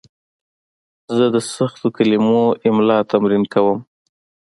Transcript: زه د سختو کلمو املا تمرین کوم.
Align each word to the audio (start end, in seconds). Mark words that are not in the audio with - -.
زه 1.15 1.25
د 1.35 1.37
سختو 1.55 1.87
کلمو 1.97 2.41
املا 2.67 2.97
تمرین 3.11 3.43
کوم. 3.53 3.79